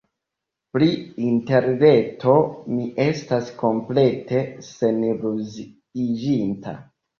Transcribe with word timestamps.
Pri 0.77 0.85
Interreto 1.31 2.33
mi 2.71 2.87
estas 3.05 3.53
komplete 3.61 4.43
seniluziiĝinta. 4.73 6.77